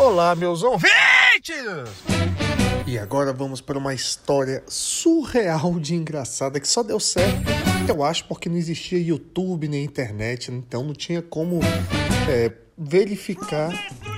Olá, 0.00 0.34
meus 0.34 0.62
ouvintes! 0.62 0.90
E 2.86 2.98
agora 2.98 3.34
vamos 3.34 3.60
para 3.60 3.76
uma 3.76 3.92
história 3.92 4.64
surreal 4.66 5.78
de 5.78 5.94
engraçada 5.94 6.58
que 6.58 6.66
só 6.66 6.82
deu 6.82 6.98
certo, 6.98 7.50
eu 7.86 8.02
acho, 8.02 8.24
porque 8.24 8.48
não 8.48 8.56
existia 8.56 8.98
YouTube 8.98 9.68
nem 9.68 9.84
internet, 9.84 10.50
então 10.50 10.82
não 10.82 10.94
tinha 10.94 11.20
como 11.20 11.60
é, 12.30 12.50
verificar 12.78 13.70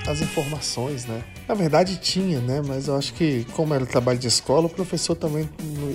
as 0.07 0.21
informações, 0.21 1.03
né? 1.03 1.21
Na 1.49 1.53
verdade 1.53 1.97
tinha, 1.97 2.39
né? 2.39 2.61
Mas 2.65 2.87
eu 2.87 2.95
acho 2.95 3.13
que 3.13 3.45
como 3.51 3.73
era 3.73 3.85
trabalho 3.85 4.17
de 4.17 4.29
escola, 4.29 4.67
o 4.67 4.69
professor 4.69 5.15
também, 5.15 5.49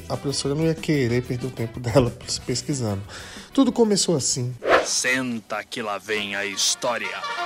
a 0.07 0.19
professora 0.19 0.55
não 0.55 0.67
ia 0.67 0.75
querer 0.75 1.23
perder 1.23 1.47
o 1.47 1.51
tempo 1.51 1.81
dela 1.81 2.13
pesquisando. 2.45 3.03
Tudo 3.55 3.73
começou 3.73 4.15
assim. 4.15 4.55
Senta 4.85 5.65
que 5.65 5.81
lá 5.81 5.97
vem 5.97 6.37
a 6.37 6.45
história. 6.45 7.38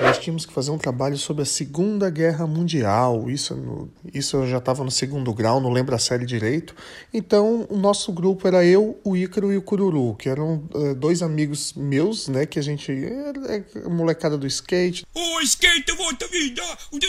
Nós 0.00 0.18
tínhamos 0.18 0.44
que 0.44 0.52
fazer 0.52 0.70
um 0.70 0.78
trabalho 0.78 1.16
sobre 1.16 1.42
a 1.42 1.46
Segunda 1.46 2.10
Guerra 2.10 2.46
Mundial. 2.46 3.30
Isso, 3.30 3.54
no, 3.54 3.88
isso 4.12 4.36
eu 4.36 4.46
já 4.46 4.58
estava 4.58 4.82
no 4.82 4.90
segundo 4.90 5.32
grau, 5.32 5.60
não 5.60 5.70
lembro 5.70 5.94
a 5.94 5.98
série 5.98 6.26
direito. 6.26 6.74
Então, 7.12 7.66
o 7.70 7.76
nosso 7.76 8.12
grupo 8.12 8.46
era 8.48 8.64
eu, 8.64 8.98
o 9.04 9.16
Ícaro 9.16 9.52
e 9.52 9.56
o 9.56 9.62
Cururu, 9.62 10.14
que 10.16 10.28
eram 10.28 10.68
uh, 10.74 10.94
dois 10.94 11.22
amigos 11.22 11.72
meus, 11.74 12.28
né? 12.28 12.44
Que 12.44 12.58
a 12.58 12.62
gente. 12.62 12.90
É, 12.90 13.56
é, 13.56 13.88
molecada 13.88 14.36
do 14.36 14.46
skate. 14.46 15.06
O 15.14 15.40
skate 15.42 15.92
volta 15.92 16.26
vida! 16.28 16.62
O 16.90 16.98
de 16.98 17.06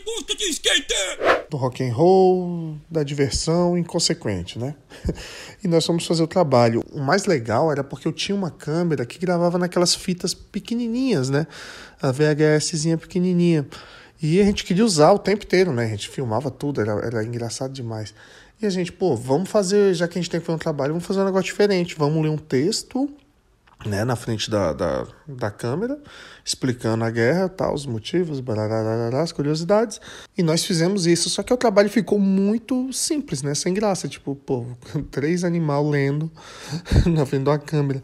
gosta 0.00 0.34
de 0.34 0.44
skate! 0.44 0.94
Do 1.50 1.56
rock 1.56 1.84
and 1.84 1.92
roll, 1.92 2.78
da 2.90 3.02
diversão 3.02 3.76
inconsequente, 3.76 4.58
né? 4.58 4.74
e 5.62 5.68
nós 5.68 5.84
fomos 5.84 6.06
fazer 6.06 6.22
o 6.22 6.26
trabalho. 6.26 6.82
O 6.92 7.00
mais 7.00 7.26
legal 7.26 7.70
era 7.70 7.84
porque 7.84 8.08
eu 8.08 8.12
tinha 8.12 8.34
uma 8.34 8.50
câmera 8.50 9.04
que 9.04 9.18
gravava 9.18 9.58
naquelas 9.58 9.94
fitas 9.94 10.32
pequenininhas, 10.32 11.28
né? 11.28 11.46
A 12.08 12.12
VHSzinha 12.12 12.98
pequenininha. 12.98 13.66
E 14.22 14.40
a 14.40 14.44
gente 14.44 14.64
queria 14.64 14.84
usar 14.84 15.12
o 15.12 15.18
tempo 15.18 15.44
inteiro, 15.44 15.72
né? 15.72 15.84
A 15.84 15.88
gente 15.88 16.08
filmava 16.08 16.50
tudo, 16.50 16.80
era, 16.80 16.92
era 16.92 17.24
engraçado 17.24 17.72
demais. 17.72 18.14
E 18.60 18.66
a 18.66 18.70
gente, 18.70 18.92
pô, 18.92 19.16
vamos 19.16 19.48
fazer, 19.48 19.94
já 19.94 20.06
que 20.06 20.18
a 20.18 20.22
gente 20.22 20.30
tem 20.30 20.40
que 20.40 20.46
fazer 20.46 20.56
um 20.56 20.58
trabalho, 20.58 20.92
vamos 20.92 21.06
fazer 21.06 21.20
um 21.20 21.24
negócio 21.24 21.46
diferente. 21.46 21.94
Vamos 21.98 22.22
ler 22.22 22.28
um 22.28 22.38
texto, 22.38 23.10
né, 23.84 24.04
na 24.04 24.16
frente 24.16 24.50
da, 24.50 24.72
da, 24.72 25.06
da 25.26 25.50
câmera, 25.50 25.98
explicando 26.44 27.04
a 27.04 27.10
guerra, 27.10 27.48
tal, 27.48 27.74
os 27.74 27.84
motivos, 27.84 28.42
as 29.20 29.32
curiosidades. 29.32 30.00
E 30.38 30.42
nós 30.42 30.64
fizemos 30.64 31.06
isso, 31.06 31.28
só 31.28 31.42
que 31.42 31.52
o 31.52 31.56
trabalho 31.56 31.90
ficou 31.90 32.18
muito 32.18 32.92
simples, 32.92 33.42
né? 33.42 33.54
Sem 33.54 33.74
graça. 33.74 34.08
Tipo, 34.08 34.34
pô, 34.34 34.64
três 35.10 35.44
animal 35.44 35.88
lendo 35.88 36.30
na 37.06 37.26
frente 37.26 37.44
da 37.44 37.58
câmera. 37.58 38.02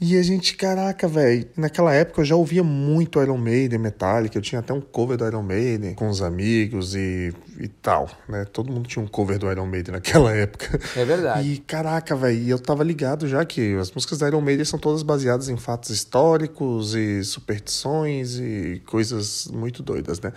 E 0.00 0.16
a 0.16 0.22
gente, 0.22 0.56
caraca, 0.56 1.06
velho, 1.06 1.46
naquela 1.54 1.92
época 1.92 2.22
eu 2.22 2.24
já 2.24 2.34
ouvia 2.34 2.64
muito 2.64 3.20
Iron 3.20 3.36
Maiden, 3.36 3.78
Metallica, 3.78 4.38
eu 4.38 4.40
tinha 4.40 4.60
até 4.60 4.72
um 4.72 4.80
cover 4.80 5.18
do 5.18 5.26
Iron 5.26 5.42
Maiden 5.42 5.94
com 5.94 6.08
os 6.08 6.22
amigos 6.22 6.94
e, 6.94 7.34
e 7.58 7.68
tal, 7.68 8.08
né? 8.26 8.46
Todo 8.50 8.72
mundo 8.72 8.88
tinha 8.88 9.04
um 9.04 9.06
cover 9.06 9.38
do 9.38 9.50
Iron 9.50 9.66
Maiden 9.66 9.92
naquela 9.92 10.32
época. 10.34 10.80
É 10.96 11.04
verdade. 11.04 11.46
E 11.46 11.58
caraca, 11.58 12.16
velho, 12.16 12.48
eu 12.48 12.58
tava 12.58 12.82
ligado 12.82 13.28
já 13.28 13.44
que 13.44 13.76
as 13.76 13.92
músicas 13.92 14.18
da 14.18 14.28
Iron 14.28 14.40
Maiden 14.40 14.64
são 14.64 14.78
todas 14.78 15.02
baseadas 15.02 15.50
em 15.50 15.58
fatos 15.58 15.90
históricos 15.90 16.94
e 16.94 17.22
superstições 17.22 18.38
e 18.38 18.80
coisas 18.86 19.48
muito 19.52 19.82
doidas, 19.82 20.18
né? 20.18 20.32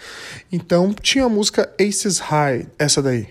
Então 0.52 0.94
tinha 0.94 1.24
a 1.24 1.30
música 1.30 1.74
Aces 1.80 2.20
High, 2.20 2.68
essa 2.78 3.02
daí. 3.02 3.30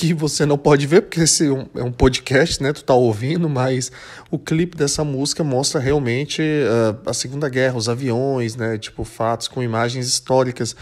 Que 0.00 0.14
você 0.14 0.46
não 0.46 0.56
pode 0.56 0.86
ver, 0.86 1.02
porque 1.02 1.20
esse 1.20 1.46
é 1.74 1.82
um 1.82 1.92
podcast, 1.92 2.62
né? 2.62 2.72
Tu 2.72 2.82
tá 2.82 2.94
ouvindo, 2.94 3.50
mas 3.50 3.92
o 4.30 4.38
clipe 4.38 4.74
dessa 4.74 5.04
música 5.04 5.44
mostra 5.44 5.78
realmente 5.78 6.40
uh, 6.40 6.96
a 7.04 7.12
Segunda 7.12 7.50
Guerra, 7.50 7.76
os 7.76 7.86
aviões, 7.86 8.56
né? 8.56 8.78
Tipo, 8.78 9.04
fatos 9.04 9.46
com 9.46 9.62
imagens 9.62 10.06
históricas. 10.06 10.74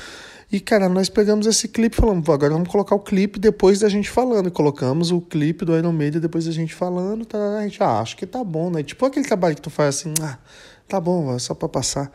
E, 0.52 0.60
cara, 0.60 0.88
nós 0.88 1.08
pegamos 1.08 1.48
esse 1.48 1.66
clipe 1.66 1.96
e 1.96 2.00
falamos, 2.00 2.28
agora 2.28 2.52
vamos 2.52 2.68
colocar 2.68 2.94
o 2.94 3.00
clipe 3.00 3.40
depois 3.40 3.80
da 3.80 3.88
gente 3.88 4.08
falando. 4.08 4.46
E 4.46 4.52
colocamos 4.52 5.10
o 5.10 5.20
clipe 5.20 5.64
do 5.64 5.76
Iron 5.76 5.92
Maiden 5.92 6.20
depois 6.20 6.44
da 6.44 6.52
gente 6.52 6.72
falando. 6.72 7.26
Tá, 7.26 7.58
a 7.58 7.62
gente, 7.62 7.82
ah, 7.82 7.98
acho 7.98 8.16
que 8.16 8.24
tá 8.24 8.44
bom, 8.44 8.70
né? 8.70 8.84
Tipo 8.84 9.04
aquele 9.04 9.26
trabalho 9.26 9.56
que 9.56 9.62
tu 9.62 9.68
faz 9.68 9.96
assim, 9.96 10.14
ah, 10.22 10.38
tá 10.88 11.00
bom, 11.00 11.34
é 11.34 11.38
só 11.38 11.54
para 11.54 11.68
passar. 11.68 12.10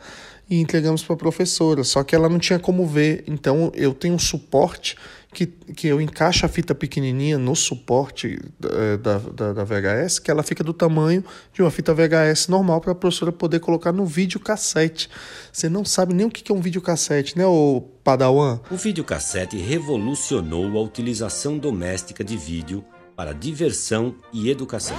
E 0.48 0.60
entregamos 0.60 1.02
para 1.02 1.14
a 1.14 1.18
professora, 1.18 1.82
só 1.84 2.02
que 2.02 2.14
ela 2.14 2.28
não 2.28 2.38
tinha 2.38 2.58
como 2.58 2.86
ver. 2.86 3.24
Então 3.26 3.72
eu 3.74 3.94
tenho 3.94 4.14
um 4.14 4.18
suporte 4.18 4.96
que, 5.34 5.46
que 5.46 5.88
eu 5.88 6.00
encaixo 6.00 6.46
a 6.46 6.48
fita 6.48 6.74
pequenininha 6.74 7.36
no 7.36 7.56
suporte 7.56 8.38
eh, 8.62 8.96
da, 8.96 9.18
da, 9.18 9.52
da 9.52 9.64
VHS, 9.64 10.18
que 10.20 10.30
ela 10.30 10.42
fica 10.42 10.62
do 10.62 10.72
tamanho 10.72 11.24
de 11.52 11.60
uma 11.60 11.70
fita 11.70 11.92
VHS 11.92 12.48
normal 12.48 12.80
para 12.80 12.92
a 12.92 12.94
professora 12.94 13.32
poder 13.32 13.60
colocar 13.60 13.92
no 13.92 14.06
videocassete. 14.06 15.10
Você 15.52 15.68
não 15.68 15.84
sabe 15.84 16.14
nem 16.14 16.26
o 16.26 16.30
que 16.30 16.50
é 16.50 16.54
um 16.54 16.60
videocassete, 16.60 17.36
né, 17.36 17.44
ô 17.46 17.82
Padawan? 18.02 18.60
O 18.70 18.76
videocassete 18.76 19.56
revolucionou 19.56 20.78
a 20.78 20.82
utilização 20.82 21.58
doméstica 21.58 22.22
de 22.22 22.36
vídeo 22.36 22.84
para 23.16 23.32
diversão 23.32 24.14
e 24.32 24.50
educação. 24.50 24.96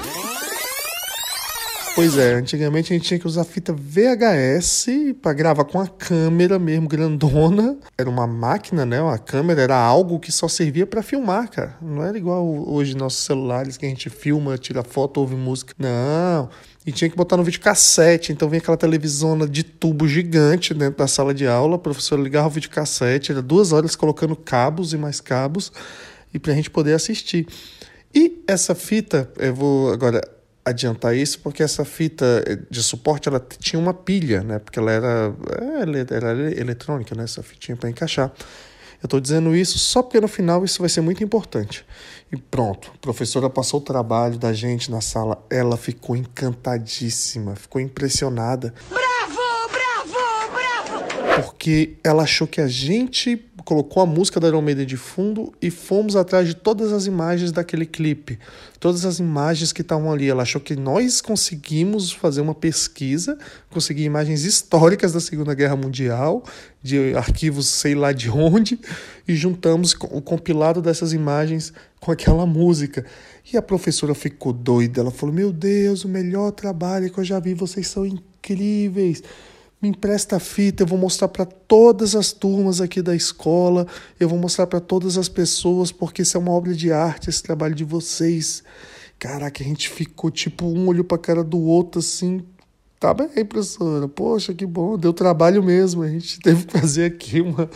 Pois 1.96 2.18
é, 2.18 2.34
antigamente 2.34 2.92
a 2.92 2.98
gente 2.98 3.08
tinha 3.08 3.18
que 3.18 3.26
usar 3.26 3.46
fita 3.46 3.72
VHS 3.72 4.88
para 5.22 5.32
gravar 5.32 5.64
com 5.64 5.80
a 5.80 5.88
câmera 5.88 6.60
mesmo 6.60 6.90
grandona. 6.90 7.78
Era 7.98 8.10
uma 8.10 8.28
máquina, 8.28 8.86
né? 8.86 9.00
A 9.02 9.18
câmera 9.18 9.62
era 9.62 9.78
algo 9.78 10.20
que 10.20 10.30
só 10.30 10.50
servia 10.50 10.86
para 10.86 11.02
filmar, 11.02 11.50
cara. 11.50 11.78
Não 11.82 12.04
era 12.04 12.18
igual 12.18 12.46
hoje 12.46 12.98
nossos 12.98 13.24
celulares 13.24 13.78
que 13.78 13.86
a 13.86 13.90
gente 13.90 14.10
filma, 14.10 14.58
tira 14.58 14.84
foto, 14.84 15.22
ouve 15.22 15.38
música. 15.38 15.74
Não. 15.80 16.50
E 16.86 16.92
tinha 16.92 17.10
que 17.10 17.16
botar 17.16 17.38
no 17.38 17.46
videocassete. 17.46 18.34
Então 18.34 18.50
vinha 18.50 18.60
aquela 18.60 18.76
televisão 18.76 19.38
de 19.48 19.64
tubo 19.64 20.06
gigante 20.06 20.74
dentro 20.74 20.98
da 20.98 21.08
sala 21.08 21.34
de 21.34 21.48
aula. 21.48 21.78
A 21.78 21.80
professora 21.80 22.22
ligava 22.22 22.48
o 22.48 22.52
videocassete, 22.52 23.32
era 23.32 23.42
duas 23.42 23.72
horas 23.72 23.96
colocando 23.96 24.36
cabos 24.36 24.92
e 24.92 24.98
mais 24.98 25.22
cabos 25.22 25.72
e 26.34 26.40
pra 26.40 26.54
gente 26.54 26.70
poder 26.70 26.94
assistir. 26.94 27.48
E 28.14 28.44
essa 28.46 28.76
fita, 28.76 29.32
eu 29.38 29.56
vou 29.56 29.94
agora 29.94 30.35
adiantar 30.66 31.16
isso 31.16 31.40
porque 31.40 31.62
essa 31.62 31.86
fita 31.86 32.44
de 32.70 32.82
suporte 32.82 33.30
ela 33.30 33.40
tinha 33.60 33.80
uma 33.80 33.94
pilha, 33.94 34.42
né? 34.42 34.58
Porque 34.58 34.80
ela 34.80 34.92
era, 34.92 35.34
é, 35.62 36.14
era 36.16 36.60
eletrônica, 36.60 37.14
né? 37.14 37.24
Essa 37.24 37.44
fitinha 37.44 37.78
para 37.78 37.90
encaixar. 37.90 38.34
Eu 39.02 39.08
estou 39.08 39.20
dizendo 39.20 39.56
isso 39.56 39.78
só 39.78 40.02
porque 40.02 40.20
no 40.20 40.28
final 40.28 40.66
isso 40.66 40.80
vai 40.80 40.90
ser 40.90 41.02
muito 41.02 41.24
importante. 41.24 41.86
E 42.32 42.38
pronto, 42.38 42.92
a 42.96 42.98
professora 42.98 43.48
passou 43.50 43.80
o 43.80 43.84
trabalho 43.84 44.40
da 44.40 44.52
gente 44.52 44.90
na 44.90 45.02
sala, 45.02 45.46
ela 45.50 45.78
ficou 45.78 46.16
encantadíssima, 46.16 47.56
ficou 47.56 47.80
impressionada. 47.80 48.74
Bravo, 48.90 49.70
bravo, 49.72 50.52
bravo! 50.52 51.44
Porque 51.44 51.98
ela 52.04 52.24
achou 52.24 52.48
que 52.48 52.60
a 52.60 52.68
gente 52.68 53.46
colocou 53.66 54.04
a 54.04 54.06
música 54.06 54.40
da 54.40 54.48
Iron 54.48 54.62
Maiden 54.62 54.86
de 54.86 54.96
fundo 54.96 55.52
e 55.60 55.72
fomos 55.72 56.16
atrás 56.16 56.48
de 56.48 56.54
todas 56.54 56.94
as 56.94 57.08
imagens 57.08 57.52
daquele 57.52 57.86
clipe, 57.86 58.38
todas 58.80 59.04
as 59.06 59.18
imagens 59.18 59.74
que 59.74 59.82
estavam 59.82 60.12
ali. 60.12 60.30
Ela 60.30 60.44
achou 60.44 60.62
que 60.62 60.76
nós 60.76 61.20
conseguimos 61.20 62.12
fazer 62.12 62.42
uma 62.42 62.54
pesquisa, 62.54 63.38
conseguir 63.72 64.04
imagens 64.04 64.44
históricas 64.44 65.12
da 65.12 65.20
Segunda 65.20 65.56
Guerra 65.56 65.76
Mundial, 65.76 66.44
de 66.82 67.16
arquivos 67.16 67.68
sei 67.68 67.96
lá 67.96 68.12
de 68.12 68.30
onde, 68.30 68.80
e 69.28 69.36
juntamos 69.36 69.94
o 70.12 70.22
compilado 70.22 70.80
dessas 70.80 71.12
imagens 71.12 71.74
com 72.00 72.12
aquela 72.12 72.46
música. 72.46 73.04
E 73.52 73.58
a 73.58 73.62
professora 73.64 74.14
ficou 74.14 74.54
doida. 74.54 75.02
Ela 75.02 75.12
falou: 75.12 75.34
Meu 75.34 75.52
Deus, 75.52 76.06
o 76.06 76.08
melhor 76.08 76.52
trabalho 76.52 77.12
que 77.12 77.20
eu 77.20 77.24
já 77.24 77.40
vi, 77.40 77.56
vocês 77.56 77.88
são 77.88 78.06
incríveis 78.06 79.24
me 79.86 79.90
empresta 79.90 80.38
a 80.38 80.40
fita, 80.40 80.82
eu 80.82 80.88
vou 80.88 80.98
mostrar 80.98 81.28
para 81.28 81.46
todas 81.46 82.16
as 82.16 82.32
turmas 82.32 82.82
aqui 82.82 83.02
da 83.04 83.16
escola, 83.16 83.86
eu 84.20 84.28
vou 84.28 84.40
mostrar 84.40 84.66
para 84.66 84.80
todas 84.80 85.16
as 85.16 85.30
pessoas, 85.30 85.92
porque 85.92 86.24
isso 86.24 86.36
é 86.36 86.40
uma 86.40 86.52
obra 86.52 86.74
de 86.74 86.92
arte, 86.92 87.30
esse 87.30 87.44
trabalho 87.44 87.76
de 87.76 87.84
vocês. 87.84 88.64
Caraca, 89.20 89.64
a 89.64 89.66
gente 89.66 89.88
ficou 89.90 90.32
tipo 90.32 90.66
um 90.66 90.88
olho 90.88 91.04
para 91.04 91.20
cara 91.20 91.44
do 91.44 91.60
outro 91.60 92.00
assim. 92.00 92.44
Tá 93.00 93.14
bem, 93.14 93.28
professora. 93.46 94.08
Poxa, 94.08 94.54
que 94.54 94.66
bom, 94.66 94.98
deu 94.98 95.14
trabalho 95.14 95.62
mesmo. 95.62 96.02
A 96.02 96.10
gente 96.10 96.40
teve 96.42 96.66
que 96.66 96.80
fazer 96.80 97.06
aqui 97.06 97.42
uma, 97.42 97.70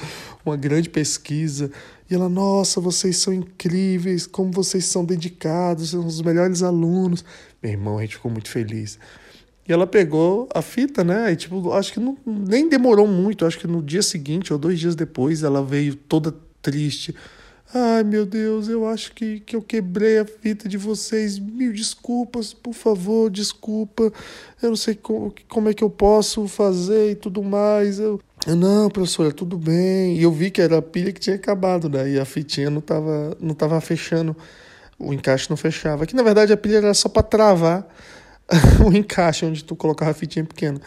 uma 0.44 0.58
grande 0.58 0.90
pesquisa. 0.90 1.70
E 2.10 2.16
ela, 2.16 2.28
nossa, 2.28 2.82
vocês 2.82 3.18
são 3.18 3.32
incríveis, 3.32 4.26
como 4.26 4.52
vocês 4.52 4.86
são 4.86 5.06
dedicados, 5.06 5.92
são 5.92 6.06
os 6.06 6.22
melhores 6.24 6.64
alunos. 6.64 7.24
Meu 7.62 7.72
irmão, 7.72 8.00
a 8.00 8.02
gente 8.02 8.16
ficou 8.16 8.32
muito 8.32 8.50
feliz. 8.50 8.98
E 9.70 9.72
ela 9.72 9.86
pegou 9.86 10.50
a 10.52 10.64
fita, 10.64 11.04
né? 11.04 11.32
E, 11.32 11.36
tipo, 11.36 11.72
acho 11.74 11.94
que 11.94 12.00
não, 12.00 12.18
nem 12.26 12.68
demorou 12.68 13.06
muito. 13.06 13.46
Acho 13.46 13.60
que 13.60 13.68
no 13.68 13.84
dia 13.84 14.02
seguinte 14.02 14.52
ou 14.52 14.58
dois 14.58 14.80
dias 14.80 14.96
depois 14.96 15.44
ela 15.44 15.64
veio 15.64 15.94
toda 15.94 16.34
triste. 16.60 17.14
Ai, 17.72 18.04
meu 18.04 18.26
Deus, 18.26 18.68
eu 18.68 18.88
acho 18.88 19.14
que, 19.14 19.42
que 19.42 19.56
eu 19.56 19.62
quebrei 19.62 20.18
a 20.18 20.26
fita 20.26 20.68
de 20.68 20.76
vocês. 20.76 21.38
Mil 21.38 21.72
desculpas, 21.72 22.52
por 22.52 22.74
favor, 22.74 23.30
desculpa. 23.30 24.12
Eu 24.60 24.70
não 24.70 24.76
sei 24.76 24.96
como, 24.96 25.32
como 25.48 25.70
é 25.70 25.74
que 25.76 25.84
eu 25.84 25.90
posso 25.92 26.48
fazer 26.48 27.12
e 27.12 27.16
tudo 27.16 27.44
mais. 27.44 28.00
Eu... 28.00 28.20
Eu, 28.48 28.56
não, 28.56 28.90
professora, 28.90 29.32
tudo 29.32 29.56
bem. 29.56 30.18
E 30.18 30.24
eu 30.24 30.32
vi 30.32 30.50
que 30.50 30.64
era 30.64 30.80
a 30.80 30.82
pilha 30.82 31.12
que 31.12 31.20
tinha 31.20 31.36
acabado, 31.36 31.88
né? 31.88 32.10
E 32.10 32.20
a 32.20 32.26
fitinha 32.26 32.72
não 32.72 32.82
tava, 32.82 33.38
não 33.40 33.54
tava 33.54 33.80
fechando. 33.80 34.36
O 34.98 35.14
encaixe 35.14 35.48
não 35.48 35.56
fechava. 35.56 36.08
Que 36.08 36.16
na 36.16 36.24
verdade 36.24 36.52
a 36.52 36.58
pilha 36.58 36.78
era 36.78 36.94
só 36.96 37.08
para 37.08 37.22
travar 37.22 37.88
o 38.86 38.92
encaixe 38.96 39.46
onde 39.46 39.64
tu 39.64 39.76
colocava 39.76 40.12
a 40.12 40.14
fitinha 40.14 40.46
pequena. 40.46 40.80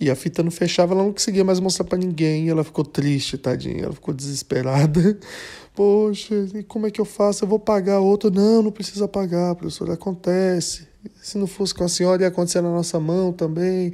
E 0.00 0.10
a 0.10 0.16
fita 0.16 0.42
não 0.42 0.50
fechava, 0.50 0.92
ela 0.92 1.04
não 1.04 1.12
conseguia 1.12 1.44
mais 1.44 1.60
mostrar 1.60 1.84
para 1.84 1.98
ninguém. 1.98 2.48
ela 2.48 2.64
ficou 2.64 2.84
triste, 2.84 3.38
tadinha. 3.38 3.84
Ela 3.84 3.92
ficou 3.92 4.12
desesperada. 4.12 5.18
Poxa, 5.74 6.34
e 6.54 6.62
como 6.62 6.86
é 6.86 6.90
que 6.90 7.00
eu 7.00 7.04
faço? 7.04 7.44
Eu 7.44 7.48
vou 7.48 7.58
pagar 7.58 8.00
outro? 8.00 8.30
Não, 8.30 8.62
não 8.62 8.72
precisa 8.72 9.06
pagar, 9.06 9.54
professor. 9.54 9.90
Acontece. 9.90 10.86
Se 11.22 11.38
não 11.38 11.46
fosse 11.46 11.74
com 11.74 11.84
a 11.84 11.88
senhora, 11.88 12.22
ia 12.22 12.28
acontecer 12.28 12.60
na 12.60 12.70
nossa 12.70 12.98
mão 12.98 13.32
também. 13.32 13.92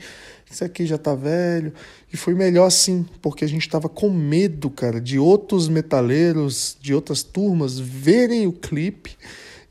Isso 0.50 0.64
aqui 0.64 0.86
já 0.86 0.98
tá 0.98 1.14
velho. 1.14 1.72
E 2.12 2.16
foi 2.16 2.34
melhor 2.34 2.66
assim, 2.66 3.06
porque 3.22 3.44
a 3.44 3.48
gente 3.48 3.68
tava 3.68 3.88
com 3.88 4.10
medo, 4.10 4.68
cara, 4.70 5.00
de 5.00 5.18
outros 5.18 5.68
metaleiros, 5.68 6.76
de 6.80 6.94
outras 6.94 7.22
turmas 7.22 7.78
verem 7.78 8.46
o 8.46 8.52
clipe 8.52 9.16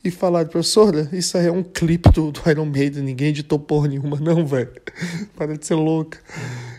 e 0.04 0.10
falar, 0.10 0.46
professora, 0.46 1.10
isso 1.12 1.38
aí 1.38 1.48
é 1.48 1.52
um 1.52 1.64
clipe 1.64 2.10
do, 2.12 2.32
do 2.32 2.50
Iron 2.50 2.66
Maiden, 2.66 3.04
ninguém 3.04 3.30
editou 3.30 3.60
porra 3.60 3.90
nenhuma, 3.90 4.18
não, 4.22 4.46
velho. 4.46 4.72
Para 5.36 5.58
de 5.58 5.66
ser 5.66 5.76
louca. 5.76 6.20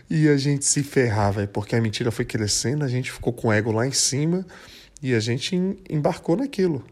E 0.09 0.27
a 0.27 0.37
gente 0.37 0.65
se 0.65 0.83
ferrar, 0.83 1.33
velho, 1.33 1.47
porque 1.47 1.75
a 1.75 1.81
mentira 1.81 2.11
foi 2.11 2.25
crescendo, 2.25 2.83
a 2.83 2.87
gente 2.87 3.11
ficou 3.11 3.31
com 3.31 3.49
o 3.49 3.53
ego 3.53 3.71
lá 3.71 3.87
em 3.87 3.91
cima 3.91 4.45
e 5.01 5.13
a 5.13 5.19
gente 5.19 5.55
embarcou 5.89 6.35
naquilo. 6.35 6.83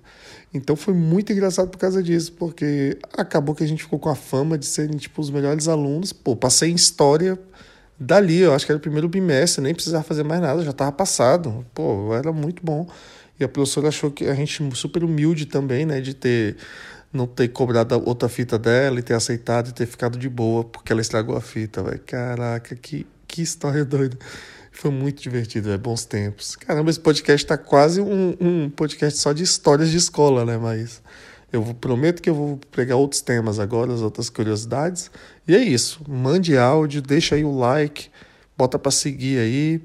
Então 0.54 0.76
foi 0.76 0.94
muito 0.94 1.32
engraçado 1.32 1.70
por 1.70 1.78
causa 1.78 2.02
disso, 2.02 2.34
porque 2.34 2.98
acabou 3.14 3.54
que 3.54 3.64
a 3.64 3.68
gente 3.68 3.84
ficou 3.84 4.00
com 4.00 4.10
a 4.10 4.16
fama 4.16 4.58
de 4.58 4.66
serem, 4.66 4.98
tipo, 4.98 5.22
os 5.22 5.30
melhores 5.30 5.68
alunos. 5.68 6.12
Pô, 6.12 6.36
passei 6.36 6.72
em 6.72 6.76
história 6.76 7.38
dali, 8.00 8.40
eu 8.40 8.54
acho 8.54 8.66
que 8.66 8.72
era 8.72 8.78
o 8.78 8.82
primeiro 8.82 9.10
bimestre, 9.10 9.62
nem 9.62 9.74
precisava 9.74 10.04
fazer 10.04 10.24
mais 10.24 10.42
nada, 10.42 10.64
já 10.64 10.72
estava 10.72 10.92
passado. 10.92 11.66
Pô, 11.74 12.14
era 12.16 12.32
muito 12.32 12.64
bom. 12.64 12.88
E 13.40 13.44
a 13.44 13.48
professora 13.48 13.88
achou 13.88 14.12
que 14.12 14.26
a 14.26 14.34
gente 14.34 14.64
super 14.76 15.04
humilde 15.04 15.46
também, 15.46 15.86
né, 15.86 16.02
de 16.02 16.14
ter 16.14 16.58
não 17.12 17.26
ter 17.26 17.48
cobrado 17.48 17.96
outra 18.08 18.30
fita 18.30 18.58
dela 18.60 19.00
e 19.00 19.02
ter 19.02 19.16
aceitado 19.16 19.70
e 19.70 19.74
ter 19.74 19.88
ficado 19.88 20.18
de 20.18 20.30
boa 20.30 20.64
porque 20.64 20.92
ela 20.92 21.02
estragou 21.02 21.36
a 21.36 21.42
fita, 21.42 21.82
velho. 21.82 22.00
Caraca, 22.06 22.76
que, 22.76 23.08
que 23.28 23.42
história 23.42 23.84
doida. 23.86 24.18
Foi 24.72 24.92
muito 24.92 25.22
divertido, 25.22 25.72
é 25.72 25.78
bons 25.78 26.06
tempos. 26.06 26.56
Caramba, 26.56 26.90
esse 26.90 27.00
podcast 27.00 27.46
tá 27.46 27.58
quase 27.58 28.00
um, 28.00 28.36
um 28.40 28.70
podcast 28.70 29.20
só 29.20 29.34
de 29.34 29.44
histórias 29.44 29.90
de 29.90 29.98
escola, 29.98 30.46
né? 30.46 30.58
Mas 30.58 31.02
eu 31.52 31.64
prometo 31.80 32.22
que 32.22 32.30
eu 32.30 32.36
vou 32.36 32.60
pegar 32.72 32.96
outros 32.96 33.22
temas 33.22 33.60
agora, 33.60 33.94
as 33.94 34.02
outras 34.02 34.30
curiosidades. 34.30 35.10
E 35.48 35.56
é 35.56 35.60
isso. 35.60 36.02
Mande 36.08 36.58
áudio, 36.58 37.02
deixa 37.02 37.36
aí 37.36 37.44
o 37.44 37.58
like, 37.58 38.10
bota 38.58 38.78
para 38.78 38.92
seguir 38.92 39.40
aí. 39.40 39.82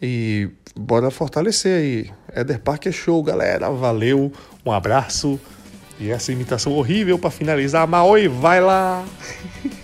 E 0.00 0.50
bora 0.76 1.10
fortalecer 1.10 1.78
aí. 1.78 2.10
Éder 2.32 2.60
Park 2.60 2.86
é 2.86 2.92
show, 2.92 3.22
galera. 3.22 3.70
Valeu, 3.70 4.30
um 4.64 4.70
abraço. 4.70 5.40
E 5.98 6.10
essa 6.10 6.30
imitação 6.30 6.72
horrível 6.72 7.18
para 7.18 7.30
finalizar. 7.30 7.88
Maoi, 7.88 8.28
vai 8.28 8.60
lá! 8.60 9.04